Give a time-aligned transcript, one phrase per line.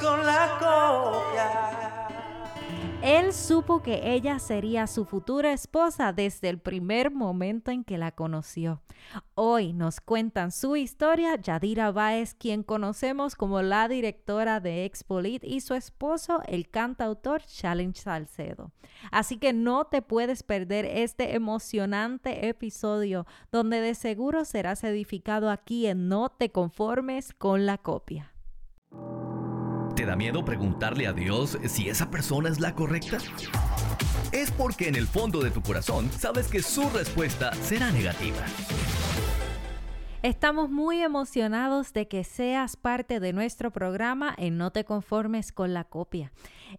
[0.00, 2.08] con la copia.
[3.02, 8.12] Él supo que ella sería su futura esposa desde el primer momento en que la
[8.12, 8.80] conoció.
[9.34, 15.60] Hoy nos cuentan su historia Yadira Báez, quien conocemos como la directora de Expolit y
[15.60, 18.72] su esposo, el cantautor Challenge Salcedo.
[19.10, 25.86] Así que no te puedes perder este emocionante episodio donde de seguro serás edificado aquí
[25.86, 28.30] en No te conformes con la copia.
[29.94, 33.18] ¿Te da miedo preguntarle a Dios si esa persona es la correcta?
[34.32, 38.44] Es porque en el fondo de tu corazón sabes que su respuesta será negativa.
[40.24, 45.74] Estamos muy emocionados de que seas parte de nuestro programa en No te conformes con
[45.74, 46.32] la copia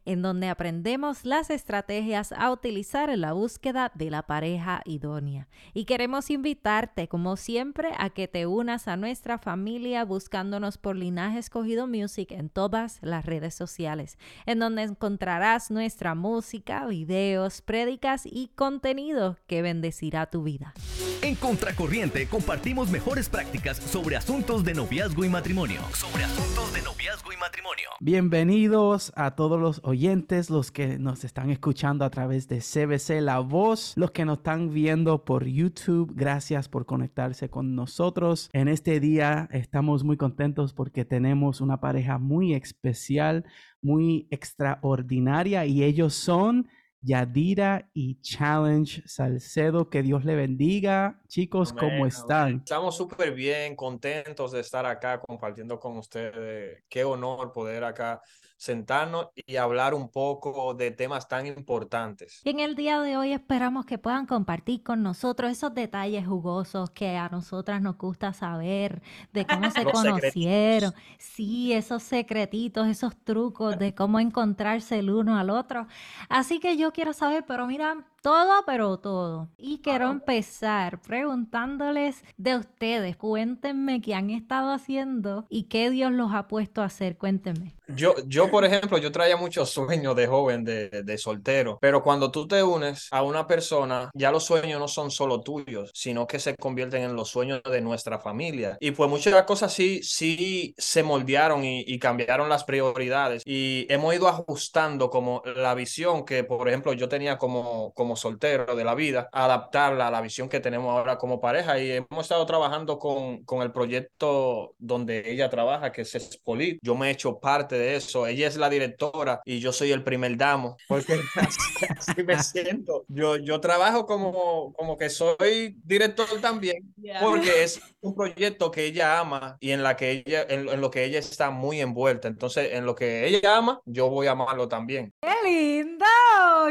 [0.04, 5.48] en donde aprendemos las estrategias a utilizar en la búsqueda de la pareja idónea.
[5.74, 11.40] Y queremos invitarte, como siempre, a que te unas a nuestra familia buscándonos por Linaje
[11.40, 18.50] Escogido Music en todas las redes sociales, en donde encontrarás nuestra música, videos, prédicas y
[18.56, 20.74] contenido que bendecirá tu vida.
[21.22, 25.82] En Contracorriente compartimos mejores prácticas sobre asuntos de noviazgo y matrimonio.
[25.92, 27.90] Sobre asuntos de noviazgo y matrimonio.
[28.00, 33.40] Bienvenidos a todos los oyentes, los que nos están escuchando a través de CBC La
[33.40, 38.50] Voz, los que nos están viendo por YouTube, gracias por conectarse con nosotros.
[38.54, 43.44] En este día estamos muy contentos porque tenemos una pareja muy especial,
[43.82, 46.70] muy extraordinaria y ellos son...
[47.06, 49.90] Yadira y Challenge Salcedo.
[49.90, 51.22] Que Dios le bendiga.
[51.28, 52.58] Chicos, ¿cómo están?
[52.58, 56.84] Estamos súper bien, contentos de estar acá compartiendo con ustedes.
[56.90, 58.22] Qué honor poder acá
[58.58, 62.42] sentarnos y hablar un poco de temas tan importantes.
[62.44, 66.90] Y en el día de hoy esperamos que puedan compartir con nosotros esos detalles jugosos
[66.90, 69.02] que a nosotras nos gusta saber,
[69.34, 75.50] de cómo se conocieron, sí, esos secretitos, esos trucos de cómo encontrarse el uno al
[75.50, 75.88] otro.
[76.30, 79.52] Así que yo quiero saber, pero mira, todo, pero todo.
[79.56, 83.18] Y quiero empezar preguntándoles de ustedes.
[83.18, 87.18] Cuéntenme qué han estado haciendo y qué Dios los ha puesto a hacer.
[87.20, 87.76] Cuéntenme.
[87.88, 92.32] Yo, yo por ejemplo, yo traía muchos sueños de joven, de, de soltero, pero cuando
[92.32, 96.40] tú te unes a una persona, ya los sueños no son solo tuyos, sino que
[96.40, 98.76] se convierten en los sueños de nuestra familia.
[98.80, 104.16] Y pues muchas cosas sí, sí se moldearon y, y cambiaron las prioridades y hemos
[104.16, 108.96] ido ajustando como la visión que, por ejemplo, yo tenía como, como soltero de la
[108.96, 111.80] vida, adaptarla a la visión que tenemos ahora como pareja.
[111.80, 116.80] Y hemos estado trabajando con, con el proyecto donde ella trabaja, que es Spolit.
[116.82, 118.28] Yo me he hecho parte de eso.
[118.28, 121.20] Ella es la directora y yo soy el primer damo, porque
[122.08, 123.06] así, me siento.
[123.08, 129.20] Yo, yo trabajo como, como que soy director también, porque es un proyecto que ella
[129.20, 132.28] ama y en, la que ella, en, en lo que ella está muy envuelta.
[132.28, 135.14] Entonces, en lo que ella ama, yo voy a amarlo también.
[135.22, 136.06] ¡Qué lindo!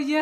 [0.01, 0.21] Yo,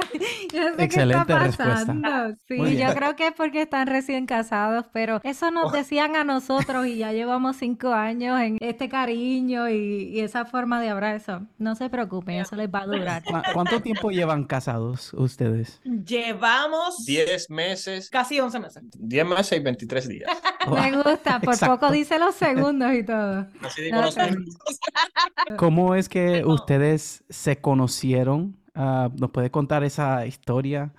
[0.52, 2.34] yo sé Excelente respuesta.
[2.46, 5.76] Sí, yo creo que es porque están recién casados, pero eso nos oh.
[5.76, 10.80] decían a nosotros y ya llevamos cinco años en este cariño y, y esa forma
[10.80, 11.42] de hablar eso.
[11.58, 13.22] No se preocupen, eso les va a durar.
[13.52, 15.80] ¿Cuánto tiempo llevan casados ustedes?
[15.84, 18.10] Llevamos 10 meses.
[18.10, 18.82] Casi 11 meses.
[18.98, 20.30] 10 meses y 23 días.
[20.70, 23.46] Me gusta, por poco dice los segundos y todo.
[23.62, 24.16] Así digo los
[25.58, 28.56] ¿Cómo es que ustedes se conocieron?
[28.74, 30.92] Uh, ¿Nos puede contar esa historia?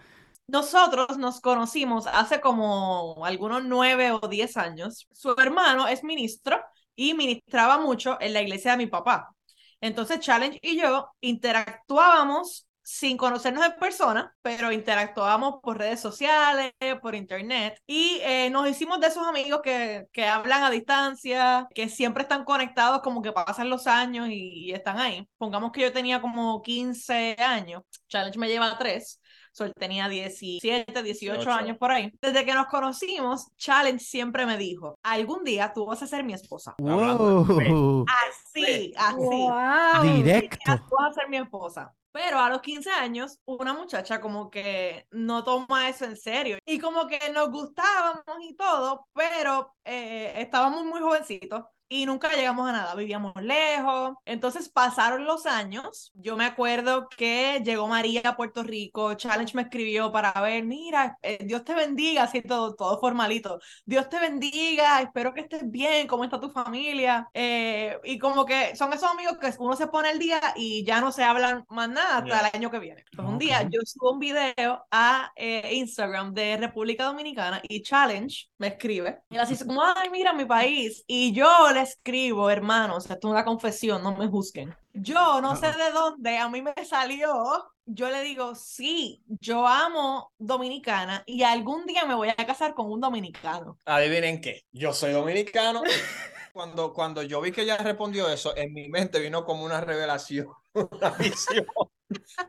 [0.47, 5.07] Nosotros nos conocimos hace como algunos nueve o diez años.
[5.13, 6.61] Su hermano es ministro
[6.95, 9.33] y ministraba mucho en la iglesia de mi papá.
[9.81, 17.15] Entonces Challenge y yo interactuábamos sin conocernos en persona, pero interactuábamos por redes sociales, por
[17.15, 22.23] internet, y eh, nos hicimos de esos amigos que, que hablan a distancia, que siempre
[22.23, 25.27] están conectados, como que pasan los años y, están ahí.
[25.37, 29.19] Pongamos que yo tenía como 15 años, Challenge me lleva 3.
[29.55, 32.11] So, él tenía 17, 18 años por ahí.
[32.19, 36.33] Desde que nos conocimos, Challenge siempre me dijo, algún día tú vas a ser mi
[36.33, 36.73] esposa.
[36.79, 40.13] Así, así.
[40.15, 40.57] Directo.
[40.89, 41.93] Tú vas a ser mi esposa.
[42.13, 46.59] Pero a los 15 años, una muchacha como que no toma eso en serio.
[46.65, 52.67] Y como que nos gustábamos y todo, pero eh, estábamos muy jovencitos y nunca llegamos
[52.67, 54.15] a nada, vivíamos lejos.
[54.25, 56.11] Entonces pasaron los años.
[56.15, 61.19] Yo me acuerdo que llegó María a Puerto Rico, Challenge me escribió para ver, mira,
[61.21, 63.59] eh, Dios te bendiga, así todo, todo formalito.
[63.85, 67.29] Dios te bendiga, espero que estés bien, ¿cómo está tu familia?
[67.31, 70.99] Eh, y como que son esos amigos que uno se pone el día y ya
[70.99, 73.05] no se hablan más nada hasta el año que viene.
[73.15, 78.49] Pues un día yo subo un video a eh, Instagram de República Dominicana y Challenge
[78.57, 81.03] me escribe y así como, ay, mira mi país.
[81.05, 84.75] Y yo le escribo, hermanos, esto es una confesión, no me juzguen.
[84.93, 90.31] Yo no sé de dónde, a mí me salió, yo le digo, sí, yo amo
[90.37, 93.77] Dominicana y algún día me voy a casar con un dominicano.
[93.85, 95.83] Adivinen qué, yo soy dominicano.
[96.53, 100.49] Cuando, cuando yo vi que ella respondió eso, en mi mente vino como una revelación,
[100.73, 101.65] una visión.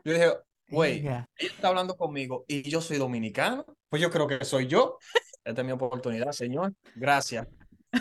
[0.03, 0.31] Yo dije,
[0.69, 4.99] güey, ella está hablando conmigo y yo soy dominicano, pues yo creo que soy yo.
[5.43, 6.75] Esta es mi oportunidad, señor.
[6.93, 7.47] Gracias.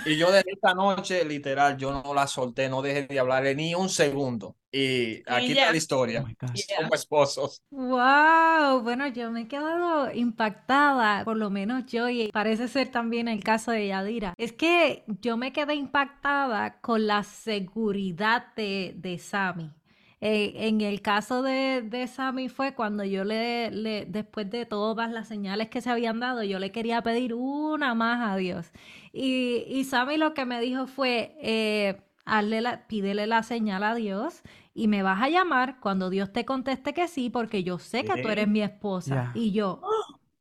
[0.02, 3.74] Y yo desde esta noche, literal, yo no la solté, no dejé de hablarle ni
[3.74, 4.56] un segundo.
[4.70, 5.54] Y aquí ya.
[5.54, 6.24] está la Oh historia.
[6.40, 6.66] gosh.
[6.68, 6.76] Yeah.
[6.76, 7.62] Como esposos.
[7.70, 13.26] Wow, bueno, yo me he quedado impactada, por lo menos yo, y parece ser también
[13.28, 14.34] el caso de Yadira.
[14.38, 19.72] Es que yo me quedé impactada con la seguridad de, de Sammy.
[20.26, 25.10] Eh, en el caso de, de Sammy fue cuando yo le, le, después de todas
[25.12, 28.72] las señales que se habían dado, yo le quería pedir una más a Dios.
[29.12, 33.94] Y, y Sammy lo que me dijo fue, eh, hazle la- pídele la señal a
[33.94, 34.42] Dios
[34.72, 38.16] y me vas a llamar cuando Dios te conteste que sí, porque yo sé que
[38.16, 39.28] tú eres mi esposa.
[39.34, 39.86] Y yo,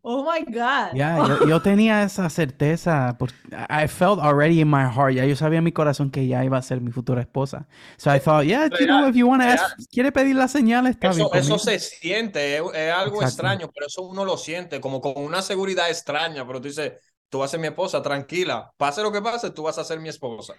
[0.06, 0.94] Oh my God.
[0.94, 3.16] Ya, yo, yo tenía esa certeza.
[3.18, 3.36] Porque
[3.70, 5.14] I felt already in my heart.
[5.14, 7.68] Ya yo sabía en mi corazón que ella iba a ser mi futura esposa.
[7.98, 10.88] So I thought, yeah, you know, if you want to ask, quiere pedir la señal,
[10.88, 11.28] está bien.
[11.28, 11.60] Eso, eso conmigo.
[11.60, 13.26] se siente, es, es algo Exacto.
[13.26, 16.94] extraño, pero eso uno lo siente como con una seguridad extraña, pero tú dices,
[17.30, 20.00] tú vas a ser mi esposa, tranquila, pase lo que pase, tú vas a ser
[20.02, 20.54] mi esposa.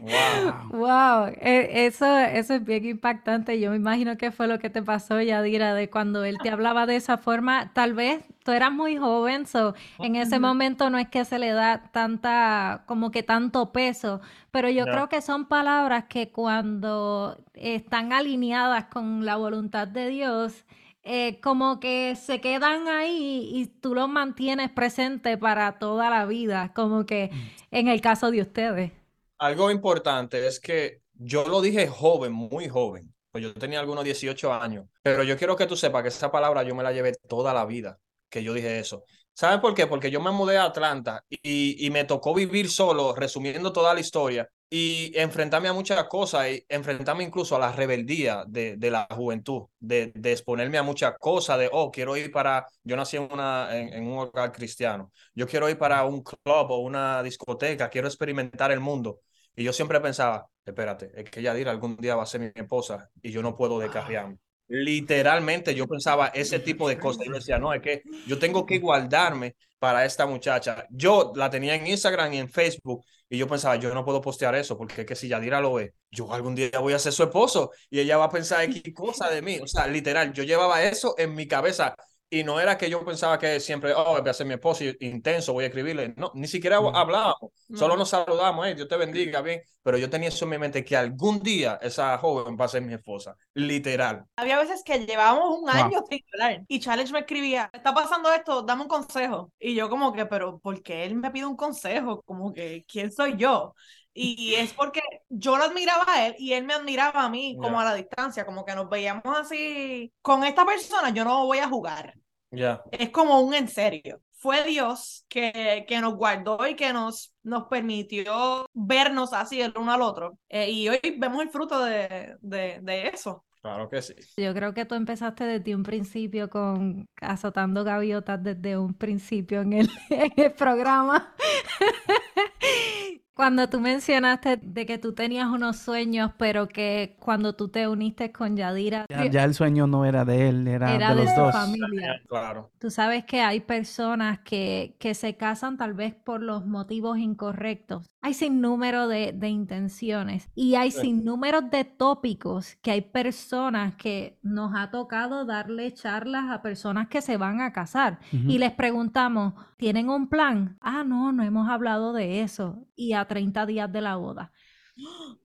[0.00, 0.70] Wow.
[0.70, 3.60] wow, e- eso, eso es bien impactante.
[3.60, 6.86] Yo me imagino que fue lo que te pasó, Yadira, de cuando él te hablaba
[6.86, 7.72] de esa forma.
[7.74, 11.50] Tal vez tú eras muy joven, so en ese momento no es que se le
[11.52, 14.20] da tanta, como que tanto peso,
[14.50, 20.64] pero yo creo que son palabras que cuando están alineadas con la voluntad de Dios,
[21.02, 26.72] eh, como que se quedan ahí y tú los mantienes presente para toda la vida,
[26.74, 27.30] como que
[27.70, 28.92] en el caso de ustedes.
[29.40, 34.52] Algo importante es que yo lo dije joven, muy joven, pues yo tenía algunos 18
[34.52, 37.54] años, pero yo quiero que tú sepas que esa palabra yo me la llevé toda
[37.54, 37.98] la vida,
[38.28, 39.04] que yo dije eso.
[39.34, 39.86] ¿Saben por qué?
[39.86, 44.00] Porque yo me mudé a Atlanta y, y me tocó vivir solo, resumiendo toda la
[44.00, 49.08] historia, y enfrentarme a muchas cosas, y enfrentarme incluso a la rebeldía de, de la
[49.10, 53.28] juventud, de, de exponerme a muchas cosas, de, oh, quiero ir para, yo nací en,
[53.32, 57.88] una, en, en un hogar cristiano, yo quiero ir para un club o una discoteca,
[57.90, 59.20] quiero experimentar el mundo.
[59.60, 63.10] Y yo siempre pensaba, espérate, es que Yadira algún día va a ser mi esposa
[63.20, 64.38] y yo no puedo descarriarme.
[64.68, 67.26] Literalmente yo pensaba ese tipo de cosas.
[67.26, 70.86] Yo decía, no, es que yo tengo que guardarme para esta muchacha.
[70.88, 74.54] Yo la tenía en Instagram y en Facebook y yo pensaba, yo no puedo postear
[74.54, 77.24] eso porque es que si Yadira lo ve, yo algún día voy a ser su
[77.24, 79.58] esposo y ella va a pensar X cosa de mí.
[79.60, 81.94] O sea, literal, yo llevaba eso en mi cabeza
[82.30, 84.96] y no era que yo pensaba que siempre, oh, voy a ser mi esposo y-
[85.00, 86.14] intenso, voy a escribirle.
[86.16, 86.94] No, ni siquiera Mm.
[86.94, 87.98] hablábamos, solo No.
[87.98, 89.62] nos saludamos, hey, Dios te bendiga, bien.
[89.82, 92.82] Pero yo tenía eso en mi mente que algún día esa joven va a ser
[92.82, 94.24] mi esposa, literal.
[94.36, 95.90] Había veces que llevábamos un Wow.
[95.90, 99.52] año sin hablar y Challenge me escribía, está pasando esto, dame un consejo.
[99.58, 102.22] Y yo como que, pero ¿por qué él me pide un consejo?
[102.22, 103.74] Como que, ¿quién soy yo?
[104.12, 107.80] Y es porque yo lo admiraba a él y él me admiraba a mí como
[107.80, 107.80] Ya.
[107.80, 111.68] a la distancia, como que nos veíamos así, con esta persona yo no voy a
[111.68, 112.14] jugar.
[112.52, 112.82] Ya.
[112.90, 114.20] Es como un en serio.
[114.32, 119.92] Fue Dios que, que nos guardó y que nos, nos permitió vernos así el uno
[119.92, 120.38] al otro.
[120.48, 123.44] Eh, y hoy vemos el fruto de, de, de eso.
[123.60, 124.14] Claro que sí.
[124.38, 129.74] Yo creo que tú empezaste desde un principio con azotando gaviotas desde un principio en
[129.74, 131.34] el, en el programa.
[133.40, 138.32] Cuando tú mencionaste de que tú tenías unos sueños, pero que cuando tú te uniste
[138.32, 141.34] con Yadira, Ya, ya el sueño no era de él, era, era de de los
[141.34, 141.52] su dos.
[141.52, 142.20] familia.
[142.28, 142.70] Claro.
[142.78, 148.06] Tú sabes que hay personas que, que se casan tal vez por los motivos incorrectos.
[148.22, 151.00] Hay sin número de, de intenciones y hay Sí.
[151.00, 157.08] sin número de tópicos que hay personas que nos ha tocado darle charlas a personas
[157.08, 160.76] que se van a casar y les preguntamos, ¿tienen un plan?
[160.82, 162.86] Ah, no, no hemos hablado de eso.
[162.94, 164.52] Y a 30 días de la boda.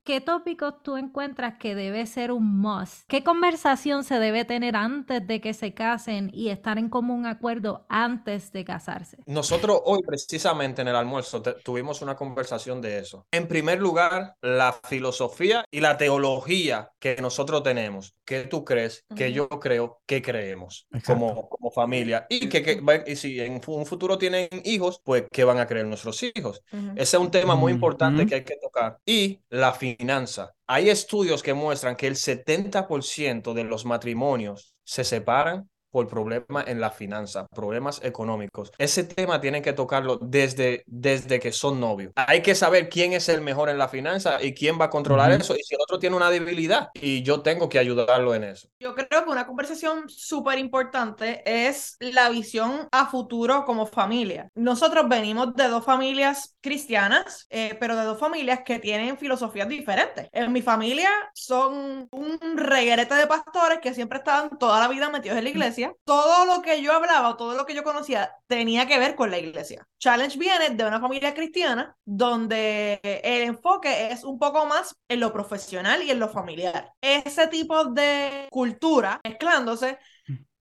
[0.03, 3.07] ¿Qué tópicos tú encuentras que debe ser un must?
[3.07, 7.85] ¿Qué conversación se debe tener antes de que se casen y estar en común acuerdo
[7.89, 9.17] antes de casarse?
[9.25, 13.25] Nosotros hoy precisamente en el almuerzo tuvimos una conversación de eso.
[13.31, 18.15] En primer lugar, la filosofía y la teología que nosotros tenemos.
[18.25, 19.05] ¿Qué tú crees?
[19.15, 20.01] ¿Qué yo creo?
[20.05, 21.13] ¿Qué creemos Exacto.
[21.13, 22.25] como, como familia?
[22.29, 25.85] Y, que, que y si en un futuro tienen hijos, pues ¿qué van a creer
[25.87, 26.63] nuestros hijos?
[26.95, 28.29] Ese es un tema muy importante Ujú.
[28.29, 28.99] que hay que tocar.
[29.05, 30.53] Y la finanza.
[30.67, 36.81] Hay estudios que muestran que el 70% de los matrimonios se separan por problemas en
[36.81, 38.69] la finanza, problemas económicos.
[38.77, 42.11] Ese tema tienen que tocarlo desde, desde que son novios.
[42.17, 45.31] Hay que saber quién es el mejor en la finanza y quién va a controlar
[45.31, 45.39] Ujú.
[45.39, 48.67] eso y si el otro tiene una debilidad y yo tengo que ayudarlo en eso.
[48.77, 54.49] Yo creo que una conversación súper importante es la visión a futuro como familia.
[54.53, 60.27] Nosotros venimos de dos familias cristianas, eh, pero de dos familias que tienen filosofías diferentes.
[60.33, 65.37] En mi familia son un reguerete de pastores que siempre estaban toda la vida metidos
[65.37, 65.84] en la iglesia.
[66.03, 69.37] Todo lo que yo hablaba, todo lo que yo conocía, tenía que ver con la
[69.37, 69.87] iglesia.
[69.99, 75.33] Challenge viene de una familia cristiana donde el enfoque es un poco más en lo
[75.33, 76.91] profesional y en lo familiar.
[77.01, 79.97] Ese tipo de cultura mezclándose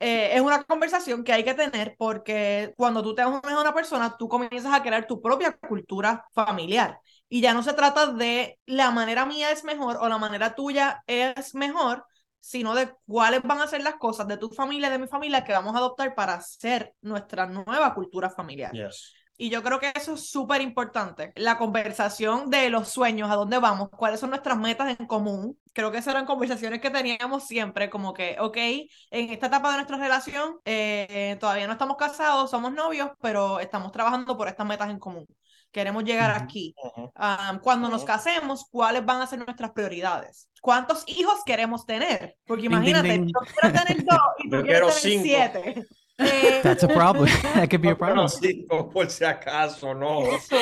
[0.00, 3.74] eh, es una conversación que hay que tener porque cuando tú te unes a una
[3.74, 6.98] persona, tú comienzas a crear tu propia cultura familiar.
[7.28, 11.02] Y ya no se trata de la manera mía es mejor o la manera tuya
[11.06, 12.04] es mejor,
[12.44, 15.54] sino de cuáles van a ser las cosas de tu familia, de mi familia, que
[15.54, 18.70] vamos a adoptar para hacer nuestra nueva cultura familiar.
[18.70, 19.14] Yes.
[19.38, 21.32] Y yo creo que eso es súper importante.
[21.36, 25.58] La conversación de los sueños, a dónde vamos, cuáles son nuestras metas en común.
[25.72, 29.76] Creo que esas eran conversaciones que teníamos siempre, como que, ok, en esta etapa de
[29.76, 34.90] nuestra relación, eh, todavía no estamos casados, somos novios, pero estamos trabajando por estas metas
[34.90, 35.26] en común.
[35.74, 36.72] Queremos llegar aquí.
[36.94, 40.48] Um, cuando nos casemos, ¿cuáles van a ser nuestras prioridades?
[40.62, 42.36] ¿Cuántos hijos queremos tener?
[42.46, 43.26] Porque Ding, ding, imagínate, ding.
[43.26, 45.24] yo quiero tener dos y tú Yo quieres quiero tener cinco.
[45.24, 45.86] siete.
[46.16, 47.26] Eh, That's a problem.
[47.54, 48.28] That could be a problem.
[48.28, 50.22] Sí, por si acaso, no.
[50.22, 50.54] Eso.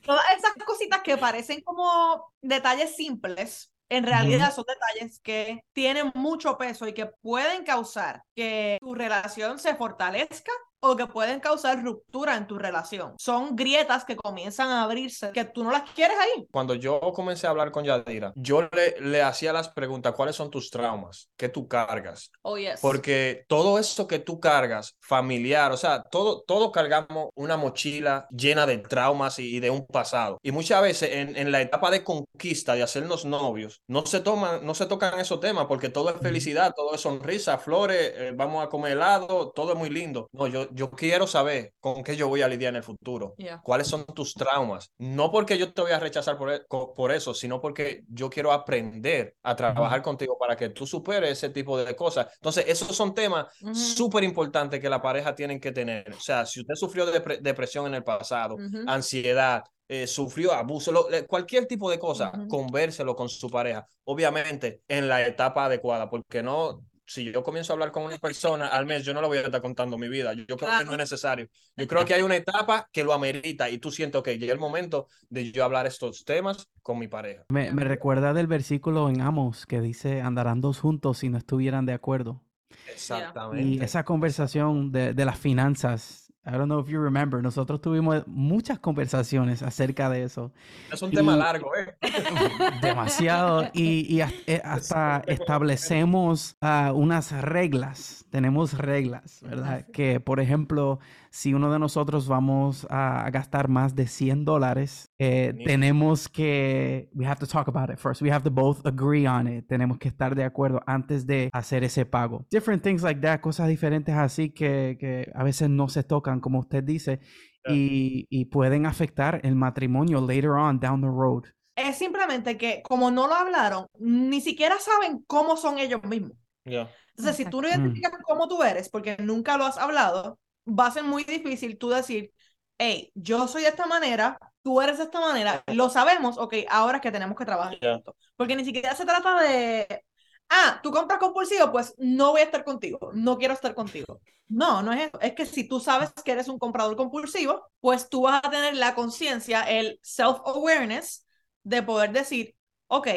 [0.00, 6.56] Todas esas cositas que parecen como detalles simples, en realidad son detalles que tienen mucho
[6.56, 10.52] peso y que pueden causar que tu relación se fortalezca
[10.84, 13.14] o que pueden causar ruptura en tu relación.
[13.18, 16.46] Son grietas que comienzan a abrirse, que tú no las quieres ahí.
[16.50, 20.50] Cuando yo comencé a hablar con Yadira, yo le, le hacía las preguntas, ¿cuáles son
[20.50, 21.30] tus traumas?
[21.36, 22.30] ¿Qué tú cargas?
[22.42, 22.80] Oh, yes.
[22.80, 28.66] Porque todo eso que tú cargas, familiar, o sea, todo, todo cargamos una mochila llena
[28.66, 30.38] de traumas y, y de un pasado.
[30.42, 34.66] Y muchas veces en, en la etapa de conquista, de hacernos novios, no se toman,
[34.66, 38.64] no se tocan esos temas porque todo es felicidad, todo es sonrisa, flores, eh, vamos
[38.64, 40.28] a comer helado, todo es muy lindo.
[40.32, 43.34] No, yo, yo quiero saber con qué yo voy a lidiar en el futuro.
[43.36, 43.60] Yeah.
[43.62, 44.92] ¿Cuáles son tus traumas?
[44.98, 48.52] No porque yo te voy a rechazar por, e- por eso, sino porque yo quiero
[48.52, 52.28] aprender a trabajar contigo para que tú superes ese tipo de cosas.
[52.34, 53.74] Entonces, esos son temas Ujú.
[53.74, 56.12] súper importantes que la pareja tienen que tener.
[56.12, 60.90] O sea, si usted sufrió de depre- depresión en el pasado, ansiedad, eh, sufrió abuso,
[60.92, 62.48] lo- cualquier tipo de cosa, Ujú.
[62.48, 63.86] convérselo con su pareja.
[64.04, 66.82] Obviamente, en la etapa adecuada, porque no...
[67.04, 69.42] Si yo comienzo a hablar con una persona al mes, yo no le voy a
[69.42, 70.32] estar contando mi vida.
[70.32, 71.48] Yo, creo que no es necesario.
[71.76, 74.58] Yo creo que hay una etapa que lo amerita y tú sientes que llega el
[74.58, 77.44] momento de yo hablar estos temas con mi pareja.
[77.48, 81.86] Me, me recuerda del versículo en Amos que dice, andarán dos juntos si no estuvieran
[81.86, 82.42] de acuerdo.
[82.86, 83.84] Y Exactamente.
[83.84, 88.80] esa conversación de, de las finanzas, I don't know if you remember, nosotros tuvimos muchas
[88.80, 90.50] conversaciones acerca de eso.
[90.92, 91.94] Es un tema largo, ¿eh?
[92.82, 93.70] Demasiado.
[93.72, 98.24] Y, y eh, hasta establecemos ah, unas reglas.
[98.30, 99.86] Tenemos reglas, ¿verdad?
[99.92, 100.98] Que, por ejemplo,
[101.32, 107.24] si uno de nosotros vamos a gastar más de 100 dólares, eh, tenemos que, we
[107.26, 108.20] have to talk about it first.
[108.20, 109.66] We have to both agree on it.
[109.66, 112.46] Tenemos que estar de acuerdo antes de hacer ese pago.
[112.50, 116.58] Different things like that, cosas diferentes así que, que a veces no se tocan, como
[116.58, 117.20] usted dice,
[117.64, 117.76] Yeah.
[117.76, 121.44] y, y pueden afectar el matrimonio later on down the road.
[121.76, 126.32] Es simplemente que como no lo hablaron, ni siquiera saben cómo son ellos mismos.
[126.64, 126.90] Ya.
[127.16, 127.68] Entonces, si tú no.
[127.68, 127.70] Mm.
[127.70, 131.90] identificas cómo tú eres, porque nunca lo has hablado, va a ser muy difícil tú
[131.90, 132.32] decir,
[132.78, 136.98] hey, yo soy de esta manera, tú eres de esta manera, lo sabemos, ok, ahora
[136.98, 137.94] es que tenemos que trabajar Ya.
[137.94, 138.14] juntos.
[138.36, 140.04] Porque ni siquiera se trata de,
[140.48, 144.20] ah, tú compras compulsivo, pues no voy a estar contigo, no quiero estar contigo.
[144.48, 145.20] No, no es eso.
[145.20, 148.76] Es que si tú sabes que eres un comprador compulsivo, pues tú vas a tener
[148.76, 151.26] la conciencia, el self-awareness
[151.62, 152.54] de poder decir,
[152.88, 153.08] ok,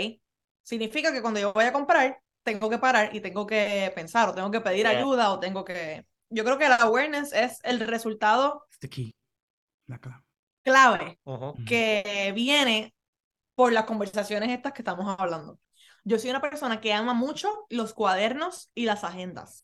[0.63, 4.33] significa que cuando yo voy a comprar, tengo que parar y tengo que pensar o
[4.33, 4.99] tengo que pedir Yeah.
[4.99, 6.05] ayuda o tengo que...
[6.35, 9.15] Yo creo que la awareness es el resultado It's the key.
[9.87, 10.23] La clave.
[10.63, 11.45] clave Ujú.
[11.49, 11.65] Ujú.
[11.65, 12.93] que viene
[13.55, 15.59] por las conversaciones estas que estamos hablando.
[16.03, 19.63] Yo soy una persona que ama mucho los cuadernos y las agendas.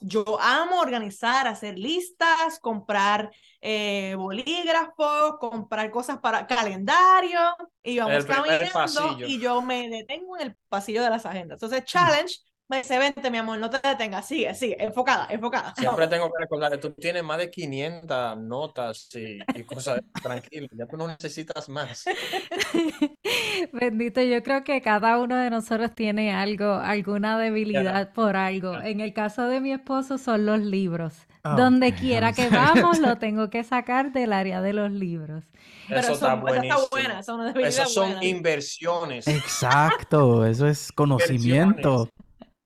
[0.00, 3.30] Yo amo organizar, hacer listas, comprar
[3.60, 7.38] eh, bolígrafos, comprar cosas para calendario
[7.82, 9.26] y vamos El caminando pasillo.
[9.26, 11.56] y yo me detengo en el pasillo de las agendas.
[11.56, 12.38] Entonces, challenge,
[12.68, 15.74] me dice, vente mi amor, no te detengas, sigue, sigue, enfocada, enfocada.
[15.76, 20.00] Siempre tengo que recordar, tú tienes más de 500 notas y, y cosas.
[20.22, 22.04] Tranquilo, ya tú no necesitas más.
[23.72, 28.80] Bendito, yo creo que cada uno de nosotros tiene algo, alguna debilidad por algo.
[28.80, 31.14] En el caso de mi esposo son los libros.
[31.44, 35.44] Oh, Donde quiera que vamos, lo tengo que sacar del área de los libros.
[35.88, 36.80] Pero Eso eso, está buenísimo.
[36.80, 38.24] está buena, debilidad Esas son buena.
[38.24, 39.26] inversiones.
[39.26, 42.08] Exacto, eso es conocimiento.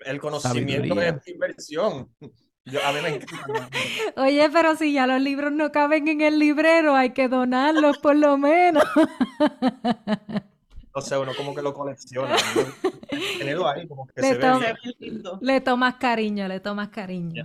[0.07, 1.09] El conocimiento Sabiduría.
[1.09, 2.09] es inversión.
[2.65, 3.69] Yo, a mí me encanta.
[4.17, 8.17] Oye, pero si ya los libros no caben en el librero, hay que donarlos por
[8.17, 8.85] lo menos.
[10.99, 12.35] O sea, uno como que lo colecciona.
[12.35, 12.91] ¿no?
[13.39, 15.39] Tenerlo ahí como que Le se ve lindo.
[15.43, 17.45] Le tomas cariño, le tomas cariño.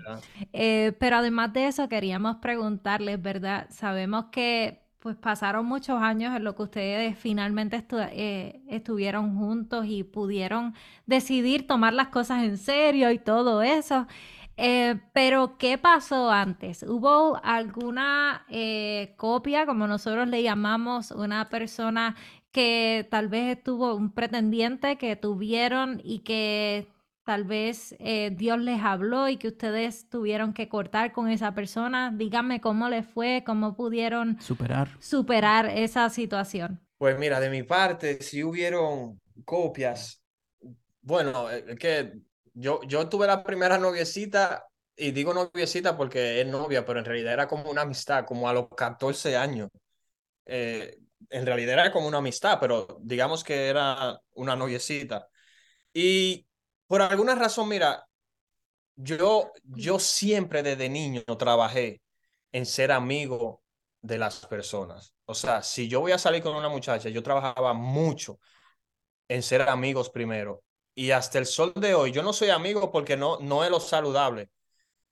[0.54, 3.68] Eh, pero además de eso, queríamos preguntarles, ¿verdad?
[3.70, 10.04] Sabemos que pues pasaron muchos años en lo que ustedes finalmente eh, estuvieron juntos y
[10.04, 10.76] pudieron
[11.08, 14.08] decidir tomar las cosas en serio y todo eso.
[14.58, 16.84] Eh, pero, ¿qué pasó antes?
[16.84, 22.16] ¿Hubo alguna eh, copia, como nosotros le llamamos, una persona
[22.52, 26.88] que tal vez estuvo un pretendiente que tuvieron y que
[27.24, 32.12] tal vez eh, Dios les habló y que ustedes tuvieron que cortar con esa persona?
[32.16, 34.90] Díganme cómo les fue, cómo pudieron Superar.
[35.00, 36.82] superar esa situación.
[36.98, 40.22] Pues mira, de mi parte, si hubieron copias,
[41.02, 42.14] bueno, eh, es que
[42.54, 47.34] yo, yo tuve la primera noviecita, y digo noviecita porque es novia, pero en realidad
[47.34, 49.70] era como una amistad, como a los 14 años.
[50.46, 50.98] Eh,
[51.30, 55.28] en realidad era como una amistad, pero digamos que era una noviecita.
[55.94, 56.48] Y
[56.92, 58.06] por alguna razón, mira,
[58.98, 62.02] yo, yo siempre desde niño trabajé
[62.52, 63.64] en ser amigo
[64.02, 65.16] de las personas.
[65.24, 68.42] O sea, si yo voy a salir con una muchacha, yo trabajaba mucho
[69.30, 70.66] en ser amigos primero.
[70.94, 73.80] Y hasta el sol de hoy, yo no soy amigo porque no, no es lo
[73.80, 74.50] saludable,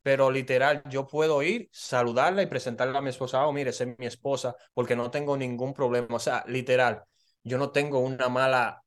[0.01, 4.05] pero literal, yo puedo ir, saludarla y presentarle a mi esposa, oh, mire, es mi
[4.05, 6.13] esposa, porque no tengo ningún problema.
[6.17, 7.05] O sea, literal,
[7.41, 8.83] yo no tengo una mala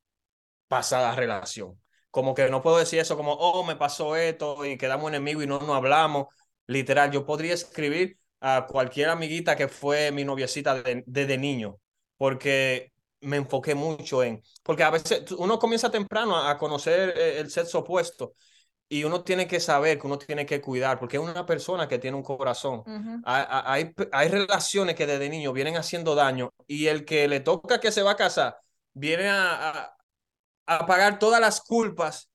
[0.67, 1.82] pasada relación.
[2.13, 5.47] Como que no puedo decir eso como, oh, me pasó esto y quedamos enemigos y
[5.47, 6.27] no nos hablamos.
[6.67, 11.77] Literal, yo podría escribir a cualquier amiguita que fue mi noviecita de- desde niño,
[12.17, 17.39] porque me enfoqué mucho en, porque a veces uno comienza temprano a, a conocer eh,
[17.39, 18.35] el sexo opuesto
[18.89, 21.99] y uno tiene que saber que uno tiene que cuidar, porque es una persona que
[21.99, 22.81] tiene un corazón.
[22.81, 23.21] Ujú.
[23.25, 27.79] Hay, hay, hay relaciones que desde niño vienen haciendo daño y el que le toca
[27.79, 28.57] que se va a casar
[28.93, 29.92] viene a, a,
[30.65, 32.29] a pagar todas las culpas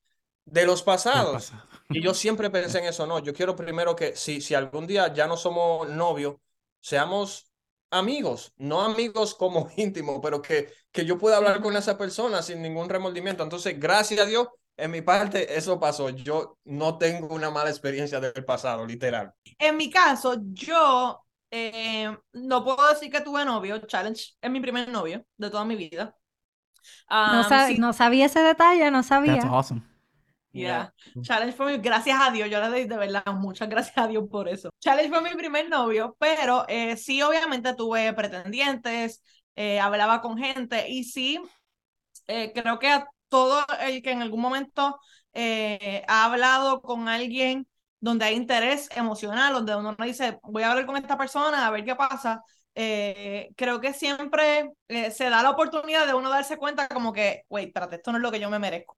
[0.45, 1.51] de los pasados.
[1.51, 1.69] pasado.
[1.91, 5.13] Y yo siempre pensé en eso, no, yo quiero primero que si, si algún día
[5.13, 6.37] ya no somos novios,
[6.81, 7.51] seamos
[7.91, 12.63] amigos, no amigos como íntimos, pero que, que yo pueda hablar con esa persona sin
[12.63, 13.43] ningún remordimiento.
[13.43, 16.11] Entonces, gracias a Dios, en mi parte eso pasó.
[16.11, 19.33] Yo no tengo una mala experiencia del pasado, literal.
[19.59, 23.79] En mi caso, yo eh, no puedo decir que tuve novio.
[23.87, 26.15] Challenge es mi primer novio de toda mi vida.
[27.25, 29.45] No, Um, sa- sí, no sabía ese detalle, no That's sabía.
[29.45, 29.83] awesome.
[30.53, 30.91] yeah.
[31.23, 34.25] Challenge fue mi, gracias a Dios, yo le doy de verdad muchas gracias a Dios
[34.31, 34.71] por eso.
[34.81, 39.23] Challenge fue mi primer novio, pero eh, sí, obviamente tuve pretendientes,
[39.57, 41.41] eh, hablaba con gente y sí,
[42.29, 44.99] eh, creo que a todo el que en algún momento
[45.35, 47.69] eh, ha hablado con alguien
[48.01, 51.71] donde hay interés emocional, donde uno no dice, voy a hablar con esta persona a
[51.71, 52.43] ver qué pasa,
[52.81, 57.43] eh, creo que siempre eh, se da la oportunidad de uno darse cuenta como que,
[57.49, 58.97] wait, espérate, esto no es lo que yo me merezco.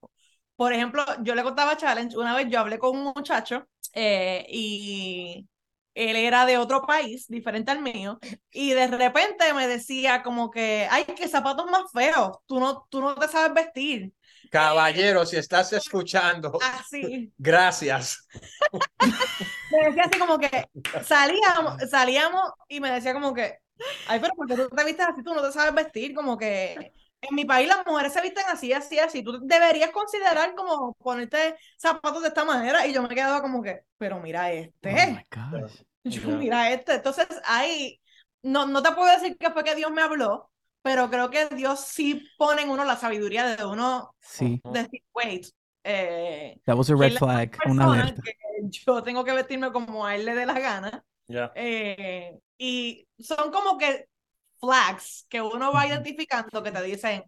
[0.54, 4.44] Por ejemplo, yo le contaba a Challenge, una vez yo hablé con un muchacho eh,
[4.50, 5.48] y
[5.94, 8.18] él era de otro país, diferente al mío,
[8.50, 13.00] y de repente me decía como que, ay, qué zapatos más feos, tú no, tú
[13.00, 14.12] no te sabes vestir.
[14.50, 17.32] Caballero, si estás escuchando, Así.
[17.38, 18.26] gracias.
[19.70, 20.66] Me decía así como que
[21.04, 23.58] salíamos, salíamos y me decía como que,
[24.08, 27.34] ay, pero porque tú te vistes así, tú no te sabes vestir, como que en
[27.34, 32.22] mi país las mujeres se visten así, así, así, tú deberías considerar como ponerte zapatos
[32.22, 32.86] de esta manera.
[32.86, 35.82] Y yo me quedaba como que, pero mira Oh este, my gosh.
[36.04, 36.72] yo mira.
[36.72, 38.00] este, entonces ahí,
[38.42, 40.50] no, no te puedo decir que fue que Dios me habló,
[40.82, 45.46] pero creo que Dios sí pone en uno la sabiduría de uno Sí, decir, wait,
[45.84, 48.22] eh, that was a red flag, una alerta.
[48.22, 48.32] que
[48.70, 51.04] yo tengo que vestirme como a él le dé la gana.
[51.30, 51.52] Ya.
[51.54, 54.06] eh, y son como que
[54.60, 57.24] flags que uno va identificando que te dicen,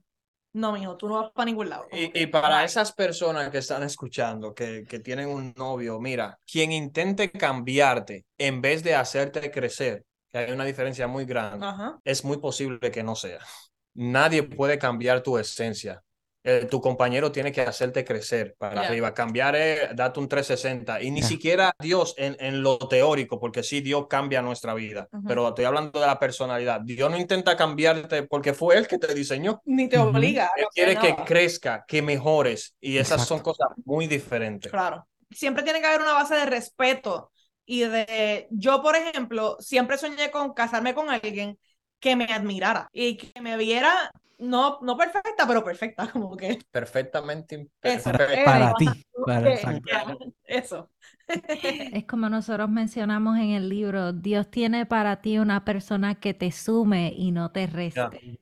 [0.54, 1.86] no, mijo, tú no vas para ningún lado.
[1.92, 6.72] Y, y para esas personas que están escuchando, que, que tienen un novio, mira, quien
[6.72, 11.98] intente cambiarte en vez de hacerte crecer, que hay una diferencia muy grande, Ajá.
[12.04, 13.40] es muy posible que no sea.
[13.94, 16.02] Nadie puede cambiar tu esencia.
[16.44, 18.88] Eh, tu compañero tiene que hacerte crecer para Yeah.
[18.88, 19.14] arriba.
[19.14, 21.00] Cambiar es date un 360.
[21.00, 21.28] Y ni Yeah.
[21.28, 25.09] siquiera Dios en, en lo teórico, porque sí, Dios cambia nuestra vida.
[25.26, 26.81] Pero estoy hablando de la personalidad.
[26.81, 29.61] Dios no intenta cambiarte porque fue Él que te diseñó.
[29.64, 30.46] Ni te obliga.
[30.46, 32.74] a Él quiere que crezca, que mejores.
[32.81, 34.70] Y esas son cosas muy diferentes.
[34.72, 35.07] Claro.
[35.31, 37.31] Siempre tiene que haber una base de respeto
[37.64, 38.48] y de...
[38.50, 41.59] Yo, por ejemplo, siempre soñé con casarme con alguien
[42.00, 44.11] que me admirara y que me viera,
[44.42, 46.59] no, no perfecta, pero perfecta, como que...
[46.70, 48.11] Perfectamente Eso.
[48.33, 49.05] Eh, Para ti.
[49.24, 49.55] Para,
[50.44, 50.90] eso.
[51.90, 56.50] Es como nosotros mencionamos en el libro, Dios tiene para ti una persona que te
[56.52, 58.38] sume y no te reste.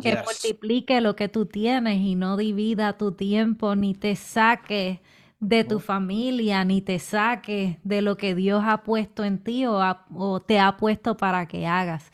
[0.00, 0.26] Que Yes.
[0.26, 5.00] multiplique lo que tú tienes y no divida tu tiempo, ni te saque
[5.40, 9.80] de tu familia, ni te saque de lo que Dios ha puesto en ti o,
[9.82, 12.10] ha- o te ha puesto para que hagas.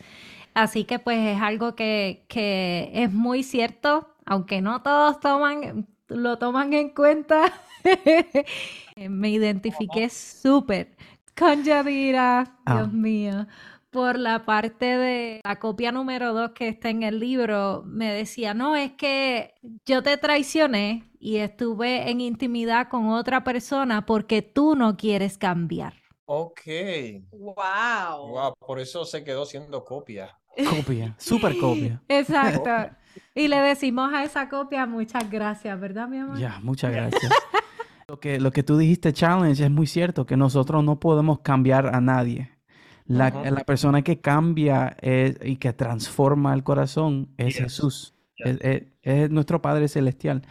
[0.61, 6.37] Así que pues es algo que, que es muy cierto, aunque no todos toman, lo
[6.37, 7.53] toman en cuenta.
[8.97, 10.95] Me identifiqué súper
[11.37, 12.75] con Yadira, Ah.
[12.75, 13.47] Dios mío
[13.89, 18.53] por la parte de la copia número dos que está en el libro, me decía,
[18.53, 24.75] no, es que yo te traicioné y estuve en intimidad con otra persona porque tú
[24.75, 25.93] no quieres cambiar.
[26.25, 26.61] Ok.
[27.31, 28.27] Wow.
[28.27, 30.38] Wow, por eso se quedó siendo copia.
[30.69, 32.01] Copia, super copia.
[32.07, 32.69] Exacto.
[33.35, 36.37] Y le decimos a esa copia muchas gracias, ¿verdad, mi amor?
[36.37, 37.31] Ya, muchas gracias.
[38.07, 41.93] Lo que, lo que tú dijiste, challenge, es muy cierto, que nosotros no podemos cambiar
[41.93, 42.49] a nadie.
[43.05, 47.63] La, la persona que cambia es- y que transforma el corazón es Yes.
[47.63, 48.47] Jesús, Yes.
[48.47, 50.41] es, es- es nuestro Padre Celestial.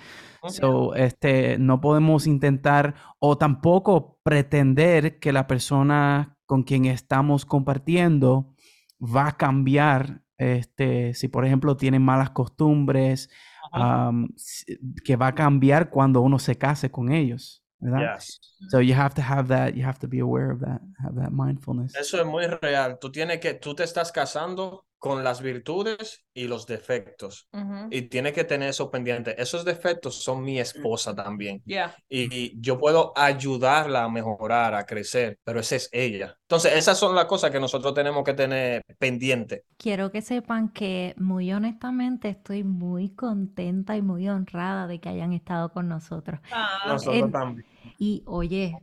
[0.47, 8.55] So, este, no podemos intentar o tampoco pretender que la persona con quien estamos compartiendo
[9.01, 13.31] va a cambiar, este, si por ejemplo tiene malas costumbres,
[13.73, 14.29] um,
[15.05, 18.15] que va a cambiar cuando uno se case con ellos, ¿verdad?
[18.15, 18.41] Yes.
[18.71, 21.31] So you have to have that, you have to be aware of that, have that
[21.31, 21.95] mindfulness.
[21.95, 22.99] Eso es muy real.
[22.99, 27.49] Tú tienes que, tú te estás casando con las virtudes y los defectos.
[27.91, 29.41] Y tienes que tener eso pendiente.
[29.41, 31.63] Esos defectos son mi esposa también.
[31.65, 31.95] Yeah.
[32.09, 36.37] Y yo puedo ayudarla a mejorar, a crecer, pero esa es ella.
[36.43, 39.65] Entonces, esas son las cosas que nosotros tenemos que tener pendiente.
[39.77, 45.33] Quiero que sepan que muy honestamente estoy muy contenta y muy honrada de que hayan
[45.33, 46.41] estado con nosotros.
[46.51, 47.67] Ah, Nosotros en- también.
[47.99, 48.77] Y oye,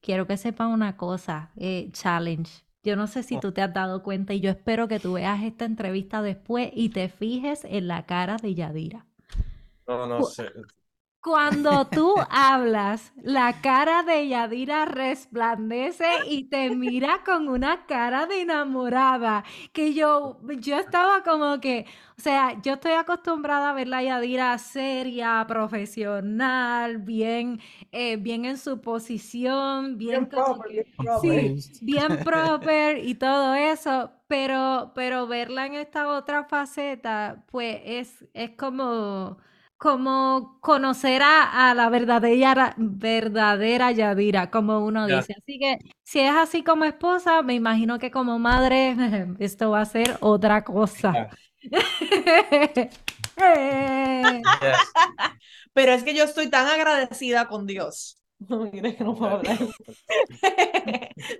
[0.00, 2.63] quiero que sepan una cosa, eh, challenge.
[2.84, 5.42] Yo no sé si tú te has dado cuenta y yo espero que tú veas
[5.42, 9.06] esta entrevista después y te fijes en la cara de Yadira.
[9.86, 10.50] No, no sé.
[11.24, 18.42] Cuando tú hablas, la cara de Yadira resplandece y te mira con una cara de
[18.42, 19.42] enamorada.
[19.72, 21.86] Que yo, yo estaba como que,
[22.18, 27.58] o sea, yo estoy acostumbrada a ver la Yadira seria, profesional, bien,
[27.90, 30.84] eh, bien en su posición, bien, como que-
[31.22, 31.28] Sí,
[31.80, 38.50] bien proper y todo eso, pero, pero verla en esta otra faceta, pues es, es
[38.50, 39.38] como,
[39.84, 45.18] como conocer a, a la verdadera, verdadera Yadira, como uno Ya.
[45.18, 45.34] dice.
[45.38, 48.96] Así que si es así como esposa, me imagino que como madre
[49.40, 51.28] esto va a ser otra cosa.
[53.36, 54.94] Yes.
[55.72, 58.18] Pero es que yo estoy tan agradecida con Dios.
[58.48, 59.58] Mira que no puedo hablar.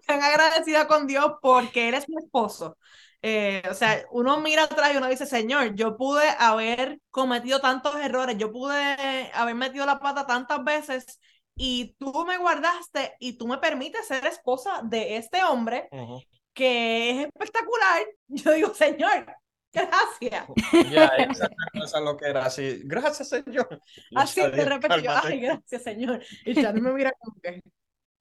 [0.07, 2.79] tan agradecida con Dios porque Él es mi esposo.
[3.27, 7.97] Eh, o sea, uno mira atrás y uno dice, Señor, yo pude haber cometido tantos
[7.97, 11.19] errores, yo pude haber metido la pata tantas veces
[11.57, 16.21] y tú me guardaste y tú me permites ser esposa de este hombre Ujú.
[16.53, 18.03] que es espectacular.
[18.29, 19.25] Yo digo, Señor,
[19.73, 20.47] gracias.
[20.93, 21.07] Ya,
[21.83, 22.83] esa es lo que era así.
[22.85, 23.81] Gracias, Señor.
[24.11, 26.23] Y Así de repente, yo, ay, gracias, Señor.
[26.45, 27.63] Y Shani me mira como que,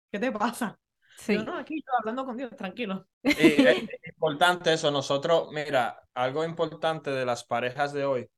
[0.09, 0.79] ¿qué te pasa?
[1.17, 1.35] Sí.
[1.35, 3.07] Yo, no, aquí yo hablando con Dios, tranquilo.
[3.23, 3.83] Y es
[4.15, 4.91] importante eso.
[4.91, 8.29] Nosotros, mira, algo importante de las parejas de hoy.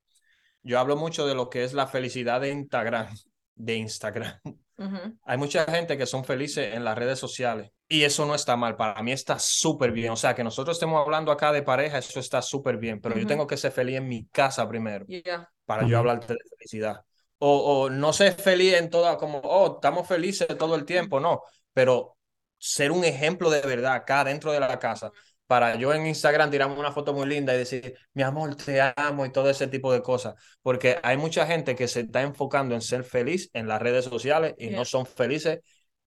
[0.64, 3.08] Yo hablo mucho de lo que es la felicidad de Instagram.
[3.56, 4.34] De Instagram.
[4.78, 5.18] Ujú.
[5.24, 8.76] Hay mucha gente que son felices en las redes sociales y eso no está mal.
[8.76, 10.12] Para mí está súper bien.
[10.12, 13.00] O sea, que nosotros estemos hablando acá de pareja, eso está súper bien.
[13.02, 13.28] Pero yo Ujú.
[13.28, 15.50] tengo que ser feliz en mi casa primero Yeah.
[15.66, 17.02] para yo hablarte de felicidad.
[17.40, 21.42] O, o no ser feliz en toda, como, oh, estamos felices todo el tiempo, no.
[21.72, 22.17] Pero
[22.58, 25.12] ser un ejemplo de verdad acá dentro de la casa.
[25.48, 29.26] Para yo en Instagram tirarme una foto muy linda y decir, mi amor, te amo
[29.26, 30.36] y todo ese tipo de cosas.
[30.62, 34.56] Porque hay mucha gente que se está enfocando en ser feliz en las redes sociales
[34.58, 34.78] y Yeah.
[34.78, 35.60] no son felices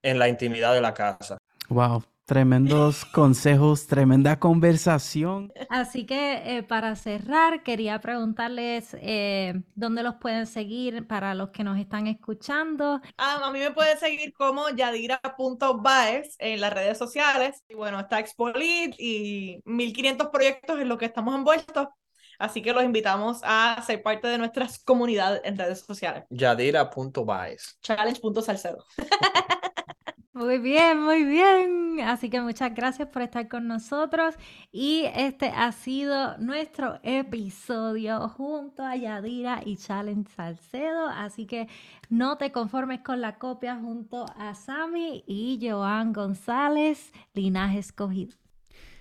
[0.03, 1.39] en la intimidad de la casa.
[1.71, 5.53] Wow, tremendos consejos, tremenda conversación.
[5.69, 11.65] Así que eh, para cerrar, quería preguntarles eh, dónde los pueden seguir para los que
[11.65, 13.01] nos están escuchando.
[13.19, 17.65] Ah, a mí me pueden seguir como yadira.baez en las redes sociales.
[17.69, 21.89] Y bueno, está Expolit y 1500 proyectos en los que estamos envueltos.
[22.39, 26.23] Así que los invitamos a ser parte de nuestras comunidades en redes sociales.
[26.31, 27.77] Yadira.baez.
[27.83, 28.85] Challenge.salcedo.
[30.33, 32.01] Muy bien, muy bien.
[32.05, 34.37] Así que muchas gracias por estar con nosotros.
[34.71, 41.09] Y este ha sido nuestro episodio junto a Yadira y Challenge Salcedo.
[41.09, 41.67] Así que
[42.11, 48.37] no te conformes con la copia junto a Sammy y Joan González, Linaje Escogido.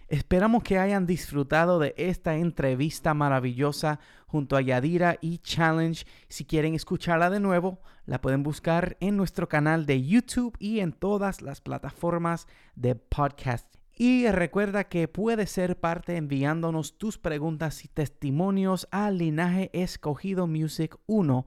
[0.07, 6.05] Esperamos que hayan disfrutado de esta entrevista maravillosa junto a Yadira y Challenge.
[6.27, 10.93] Si quieren escucharla de nuevo, la pueden buscar en nuestro canal de YouTube y en
[10.93, 13.67] todas las plataformas de podcast.
[13.97, 20.95] Y recuerda que puedes ser parte enviándonos tus preguntas y testimonios a linaje escogido music
[21.07, 21.45] 1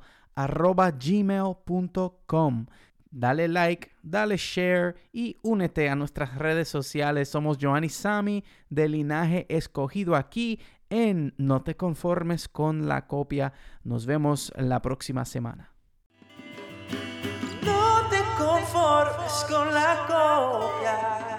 [0.99, 2.67] gmail.com.
[3.15, 7.29] Dale like, dale share y únete a nuestras redes sociales.
[7.29, 10.59] Somos Joanny Sami de Linaje Escogido aquí
[10.93, 13.55] en No te conformes con la copia.
[13.83, 15.73] Nos vemos la próxima semana.
[17.65, 21.32] No te conformes con la copia.